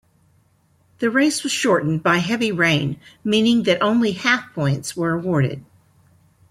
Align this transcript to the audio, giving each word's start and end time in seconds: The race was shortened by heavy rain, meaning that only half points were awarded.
The 0.97 1.11
race 1.11 1.43
was 1.43 1.51
shortened 1.51 2.01
by 2.01 2.17
heavy 2.17 2.51
rain, 2.51 2.99
meaning 3.23 3.61
that 3.65 3.83
only 3.83 4.13
half 4.13 4.51
points 4.51 4.97
were 4.97 5.13
awarded. 5.13 5.63